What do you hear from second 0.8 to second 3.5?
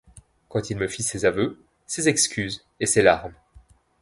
fit ses aveux, ses excuses et ses larmes…